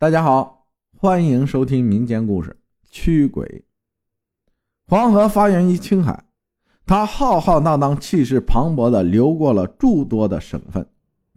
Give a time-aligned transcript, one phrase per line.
[0.00, 2.50] 大家好，欢迎收听民间故事
[2.88, 3.44] 《驱鬼》。
[4.86, 6.22] 黄河发源于青海，
[6.86, 10.86] 它浩浩荡荡、气势磅礴的流过了诸多的省份，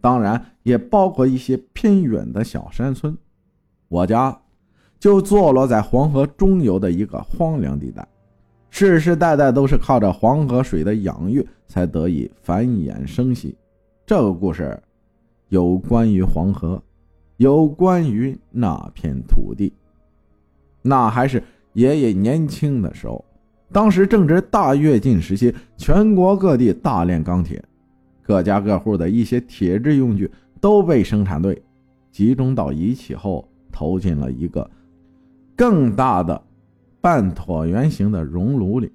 [0.00, 3.18] 当然也包括一些偏远的小山村。
[3.88, 4.40] 我家
[5.00, 8.06] 就坐落在黄河中游的一个荒凉地带，
[8.70, 13.58] 世世代代都是靠着黄河水的养育才得以繁衍生息。
[14.06, 14.80] 这个故事
[15.48, 16.80] 有关于黄河。
[17.36, 19.72] 有关于那片土地，
[20.82, 23.24] 那还是爷爷年轻的时候，
[23.72, 27.62] 当时正值大跃进时期，全国各地大炼钢铁，
[28.22, 30.30] 各家各户的一些铁制用具
[30.60, 31.60] 都被生产队
[32.10, 34.70] 集中到一起后，投进了一个
[35.56, 36.40] 更大的
[37.00, 38.92] 半椭圆形的熔炉里，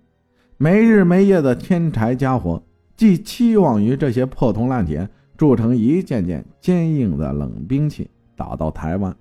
[0.58, 2.62] 没日没夜的添柴加火，
[2.96, 8.10] 寄期望于这些破铜烂铁铸成一件件坚硬的冷兵器。
[8.38, 9.14] 打到台湾，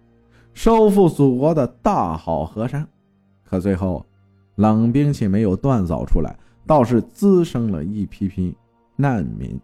[0.52, 2.86] 收复祖国的大好河山。
[3.42, 4.04] 可最后，
[4.56, 6.36] 冷兵器没有锻造出来，
[6.66, 8.54] 倒是滋生了一批批
[8.94, 9.58] 难民。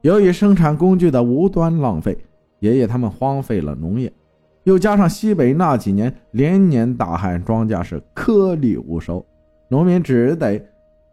[0.00, 2.16] 由于生产工具的无端浪费，
[2.60, 4.12] 爷爷他们荒废了农业，
[4.64, 9.24] 又加上西北那几年连年大旱，庄稼是颗粒无收，
[9.68, 10.60] 农民只得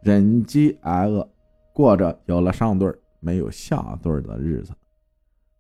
[0.01, 1.27] 忍饥挨饿，
[1.73, 4.71] 过着有了上顿没有下顿的日子。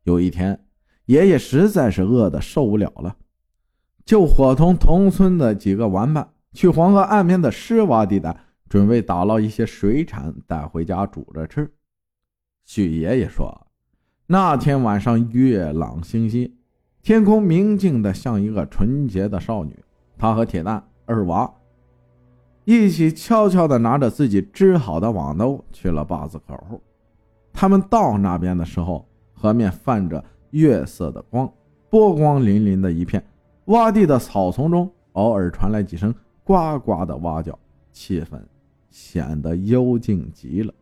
[0.03, 0.57] 有一天。
[1.09, 3.15] 爷爷实在是饿得受不了了，
[4.05, 11.67] 就伙同同村的几个玩伴去黄河岸边的湿洼地带，准备打捞一些水产带回家煮着吃。
[12.63, 13.65] 许爷爷说，
[14.27, 16.55] 那天晚上月朗星稀，
[17.01, 19.75] 天空明净的像一个纯洁的少女。
[20.15, 21.51] 他和铁蛋、二娃
[22.65, 26.79] 一起悄悄地拿着自己织好的网兜去了坝子口。
[27.51, 30.23] 他们到那边的时候，河面泛着。
[30.51, 31.51] 月色的光，
[31.89, 33.23] 波光粼粼的一片，
[33.65, 37.57] 洼地的草丛中偶尔传来几声呱呱的蛙叫，
[37.91, 38.39] 气氛
[38.89, 40.73] 显得幽静极了。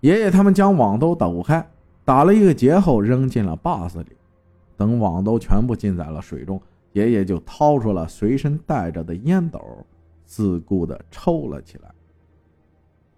[0.00, 1.68] 爷爷他们将网兜抖开，
[2.04, 4.16] 打了一个结后扔进了坝子里。
[4.76, 6.60] 等网兜全部浸在了水中，
[6.92, 9.60] 爷爷就掏出了随身带着的烟斗，
[10.24, 11.90] 自顾地抽了起来。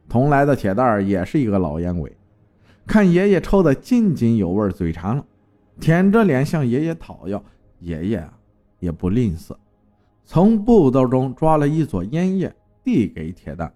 [0.09, 2.11] 同来的铁蛋儿也是一个老烟鬼。
[2.91, 5.25] 看爷爷抽得津津有味，嘴馋了，
[5.79, 7.41] 舔着脸向爷爷讨要。
[7.79, 8.37] 爷爷啊，
[8.81, 9.55] 也不吝啬，
[10.25, 12.53] 从布兜中抓了一撮烟叶，
[12.83, 13.73] 递给铁蛋。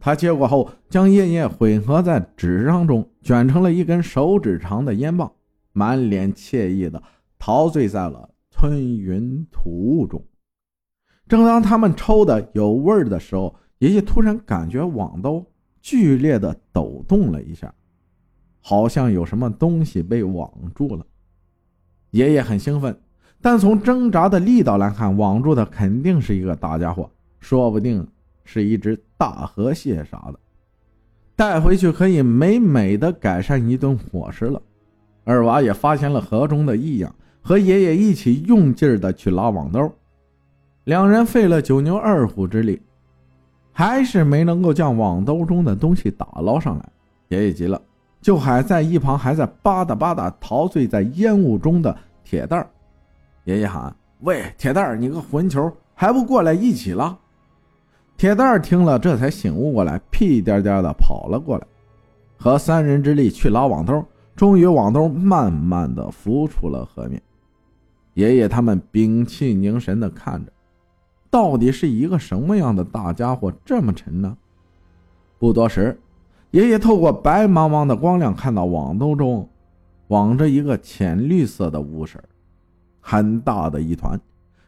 [0.00, 5.30] 他接过后，将烟叶混合在纸张中，卷成了一根手指长的烟棒，
[5.72, 7.00] 满脸惬意的
[7.38, 10.20] 陶醉在了吞云吐雾中。
[11.28, 15.46] 正当他们抽的有味儿的时候，爷爷突然感觉网兜
[15.80, 17.72] 剧烈的抖动了一下。
[18.68, 21.06] 好像有什么东西被网住了，
[22.10, 22.94] 爷爷很兴奋，
[23.40, 28.06] 但从挣扎的力道来看，网住的肯定是一个大家伙，说不定
[28.44, 30.38] 是一只大河蟹啥的，
[31.34, 34.60] 带回去可以美美的改善一顿伙食了。
[35.24, 39.90] 二娃也发现了河中的异样，和爷爷一起用劲的去拉网兜，
[40.84, 42.82] 两人费了九牛二虎之力，
[43.72, 46.86] 还是没能够将网兜中的东西打捞上来。
[47.28, 47.80] 爷爷急了。
[48.20, 52.68] 就还在一旁还在吧嗒吧嗒陶醉在烟雾中的铁蛋儿，
[53.44, 57.16] 爷爷喊：“喂，铁蛋儿，你个混球，还不过来一起拉？”
[58.18, 61.66] 铁蛋儿听了，这才醒悟过来，屁颠颠的跑了过来，
[62.36, 64.04] 和三人之力去拉网兜，
[64.34, 67.22] 终于网兜慢慢的浮出了河面。
[68.14, 70.50] 爷爷他们屏气凝神的看着，
[71.30, 74.36] 到底是一个什么样的大家伙这么沉呢？
[75.38, 75.96] 不多时。
[76.50, 79.48] 爷爷透过白茫茫的光亮，看到网兜中
[80.08, 82.18] 网着一个浅绿色的物事
[83.00, 84.18] 很大的一团。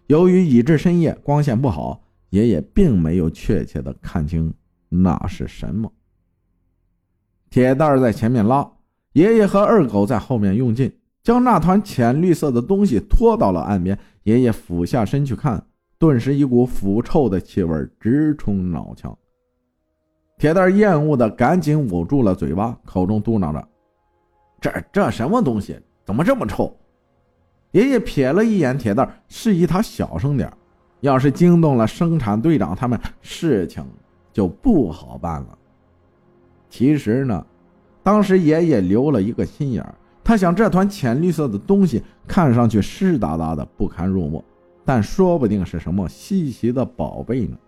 [0.06, 4.52] 由于已至深夜，光线不好，爷爷并没有确切的看清
[4.88, 5.91] 那是什么。
[7.48, 8.70] 铁蛋儿在前面拉，
[9.14, 10.92] 爷爷和二狗在后面用劲，
[11.22, 13.98] 将那团浅绿色的东西拖到了岸边。
[14.24, 15.66] 爷爷俯下身去看，
[15.98, 19.16] 顿时一股腐臭的气味直冲脑腔。
[20.41, 23.69] 铁蛋厌恶的赶紧捂住了嘴巴，口中嘟囔着
[24.59, 25.78] ：“这这什么东西？
[26.03, 26.75] 怎么这么臭？”
[27.72, 30.51] 爷爷瞥了一眼铁蛋，示意他小声点
[31.01, 33.84] 要是惊动了生产队长他们，事情
[34.33, 35.59] 就不好办了。
[36.71, 37.45] 其实呢，
[38.03, 39.84] 当时爷爷留了一个心眼
[40.25, 44.42] 他想这团浅绿色的东西看上去湿哒哒的，不堪入目，
[44.87, 47.59] 但说不定是什么稀奇的宝贝呢。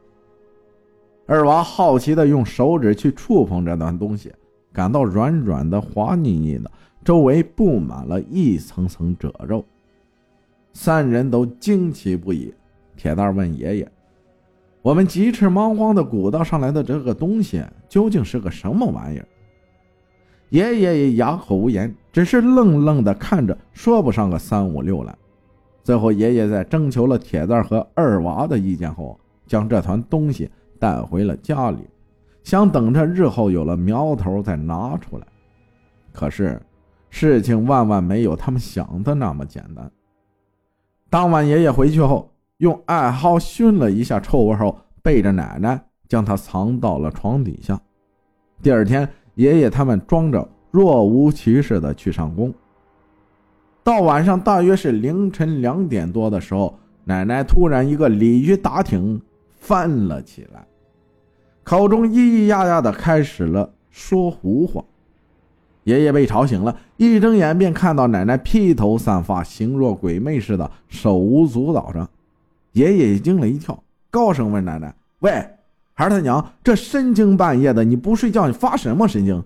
[1.26, 4.32] 二娃好奇地用手指去触碰这段东西，
[4.72, 6.70] 感到软软的、滑腻腻的，
[7.04, 9.64] 周围布满了一层层褶皱。
[10.72, 12.52] 三人都惊奇不已。
[12.96, 13.92] 铁蛋问爷爷
[14.82, 19.26] ：“我们急赤忙慌的鼓捣上来的这个东西，究竟是个什么玩意儿？”
[20.50, 25.16] 爷爷也哑口无言，只是愣愣的看着，说不上个三五六来。
[25.82, 30.50] 最后，爷爷在征求了铁蛋和二娃的意见后，将这团东西
[30.82, 31.78] 带回了家里，
[32.42, 35.26] 想等着日后有了苗头再拿出来。
[36.12, 36.60] 可是，
[37.08, 39.88] 事情万万没有他们想的那么简单。
[41.08, 47.80] 当晚，爷爷回去后，用艾蒿熏了一下臭味后，背着奶奶将它藏到了床底下。
[48.60, 49.08] 第二天。
[49.36, 52.52] 爷爷他们装着若无其事的去上工。
[53.82, 59.18] 到晚上大约是凌晨两点多的时候，奶奶突然一个鲤鱼打挺
[59.56, 60.66] 翻了起来，
[61.64, 64.84] 口中咿咿呀呀的开始了说胡话。
[65.84, 72.08] 爷爷被吵醒了，一睁眼便看到奶奶披头散发、形若鬼魅似的，手舞足蹈着。
[72.72, 75.30] 爷爷也惊了一跳，高声问奶奶：“喂！”
[75.94, 79.44] 孩他娘，这深更半夜的，你不睡觉，你发什么神经？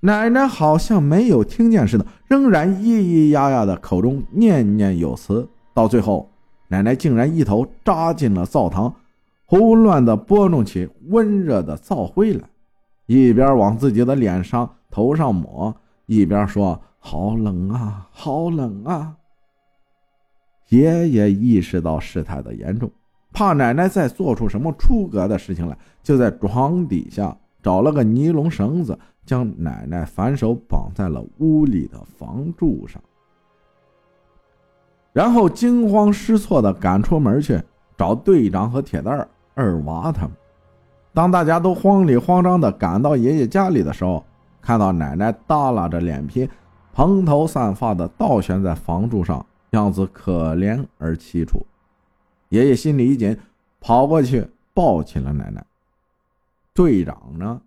[0.00, 5.46] 奶奶好像没有听见似的，仍然咿咿呀呀的，口中念念有词。
[5.74, 6.30] 到最后，
[6.68, 8.92] 奶奶竟然一头扎进了灶堂，
[9.50, 12.48] 胡乱的拨弄起温热的灶灰来，
[13.06, 15.74] 一边往自己的脸上、头上抹，
[16.06, 19.16] 一边说：“好冷啊，好冷啊！”
[20.70, 22.88] 爷爷意识到事态的严重。
[23.32, 33.02] 怕奶奶再做出什么出格的事情来，就在床底下找了个尼龙绳子，将奶奶反手绑在了屋里的房柱上，
[35.12, 37.60] 然后惊慌失措地赶出门去
[37.98, 39.28] 找队长和铁蛋儿、
[39.60, 40.32] 二娃他们。
[41.12, 44.24] 当大家都慌里慌张地赶到爷爷家里的时候，
[44.62, 46.48] 看到奶奶耷拉着脸皮，
[46.92, 51.60] 蓬头散发的倒悬在房柱上，样子可怜而凄楚。
[52.48, 53.36] 爷爷心里一紧，
[53.80, 55.64] 跑过去抱起了奶奶。
[56.72, 57.60] 队长呢，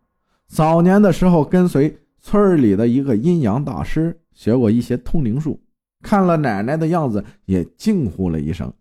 [0.47, 5.59] 早年的时候跟随村里的一个阴阳大师学过一些通灵术，
[6.01, 8.71] 看了奶奶的样子也惊呼了一声，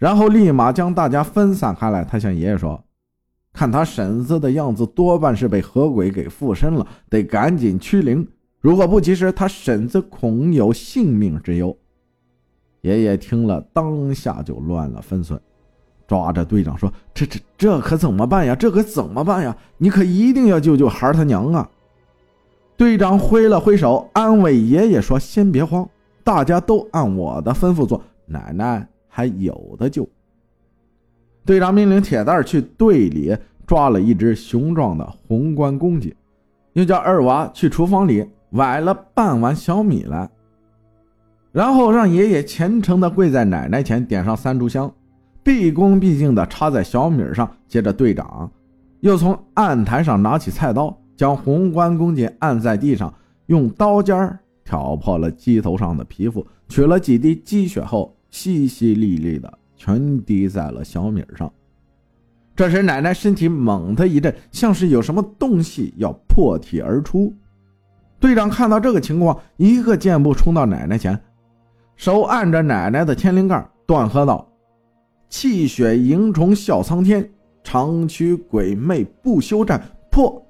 [0.00, 2.02] 然后立马将大家分散开来。
[2.02, 2.82] 他向爷爷说
[3.52, 8.26] ：“看他婶子的样子，多半是被河鬼给附身了，得赶紧驱灵。
[8.60, 11.76] 如果不及时，他婶子恐有性命之忧。”
[12.80, 15.38] 爷爷听了，当下就乱了分寸，
[16.08, 18.54] 抓着队长说：“这这这可怎么办呀？
[18.54, 19.54] 这可怎么办呀？
[19.76, 21.68] 你可一定要救救孩他娘啊！”
[22.78, 25.86] 队长挥了挥手，安慰爷爷说：“先别慌，
[26.24, 28.88] 大家都按我的吩咐做，奶奶
[29.20, 30.08] 还有的救。”
[31.44, 33.36] 队长命令铁蛋去队里
[33.66, 36.14] 抓了一只雄壮的红冠公鸡，
[36.72, 40.30] 又叫二娃去厨房里崴了半碗小米来。
[41.52, 44.92] 然后让爷爷虔诚地跪在奶奶前，点上三炷香，
[45.42, 47.50] 毕恭毕敬地插在小米上。
[47.66, 48.50] 接着，队长
[49.00, 53.12] 又从案台上拿起菜刀，将红冠公鸡按在地上，
[53.46, 61.52] 用刀尖挑破了鸡头上的皮肤，取了几滴鸡血后，淅淅沥沥的全滴在了小米上。
[62.54, 67.34] 这时，奶奶身体猛地一震，像是有什么东西要破体而出。
[68.18, 71.18] 队长看到这个情况，一个箭步冲到奶奶前。
[71.96, 74.46] 手按着奶奶的天灵盖，断喝道
[75.30, 77.30] ：“气血萤虫笑苍天，
[77.64, 80.44] 长驱鬼魅不休战。”破！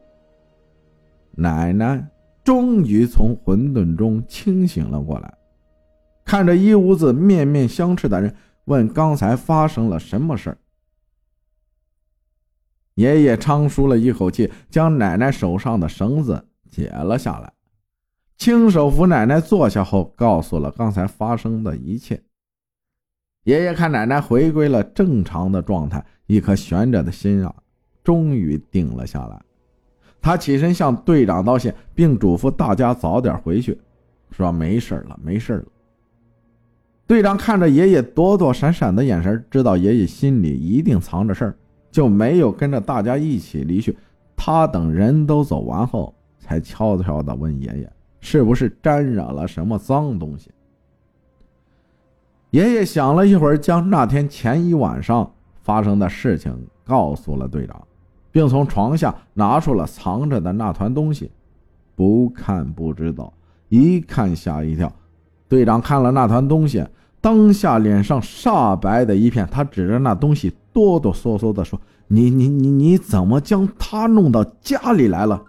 [1.33, 2.05] 奶奶
[2.43, 5.33] 终于从混沌中清醒了过来，
[6.31, 8.33] 看着一屋子面面相觑的人，
[8.67, 10.57] 问：“刚才发生了什么事
[12.95, 17.53] 爷爷长舒了一口气，将奶奶手上的绳子解了下来。
[18.39, 22.23] 亲手扶奶奶坐下后，告诉了刚才发生的一切。
[23.43, 27.53] 爷爷看奶奶回归了正常的状态，一颗悬着的心啊，
[28.05, 29.43] 终于定了下来。
[30.21, 33.77] 他起身向队长道谢，并嘱咐大家早点回去，
[34.31, 35.65] 说没事了，没事了。
[37.11, 41.57] 队长看着爷爷躲躲闪闪的眼神，知道爷爷心里一定藏着事儿，
[41.91, 43.99] 就没有跟着大家一起离去。
[44.37, 47.93] 他等人都走完后，才悄悄地问爷爷。
[48.21, 50.53] 是不是沾染了什么脏东西？
[52.51, 55.29] 爷爷想了一会儿，将那天前一晚上
[55.63, 57.83] 发生的事情告诉了队长，
[58.31, 61.29] 并从床下拿出了藏着的那团东西。
[61.97, 63.33] 不看不知道，
[63.69, 64.93] 一看吓一跳。
[65.51, 66.87] 队长看了那团东西，
[67.21, 69.45] 当下脸上煞白的一片。
[69.51, 75.43] 他指着那东西，哆哆嗦嗦地说：“你你你你怎么将它弄到家里来了？”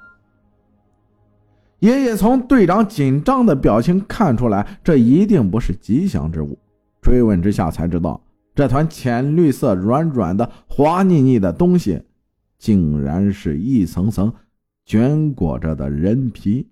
[1.79, 6.58] 爷爷从队长紧张的表情看出来，这一定不是吉祥之物，
[7.00, 8.20] 追问之下才知道，
[8.55, 12.01] 这团浅绿色、软软的、滑腻腻的东西，
[12.58, 14.34] 竟然是一层层
[14.84, 16.67] 卷裹着的人皮。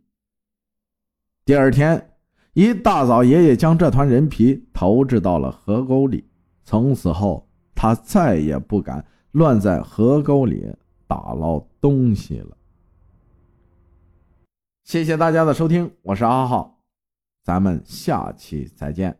[1.45, 2.09] 第二天
[2.53, 6.25] 一大早，爷爷将这团人皮投掷到了河沟里。
[6.63, 10.65] 从此后，他再也不敢乱在河沟里
[11.08, 12.58] 打捞东西了。
[14.84, 16.79] 谢谢大家的收听，我是阿浩，
[17.44, 19.18] 咱们下期再见。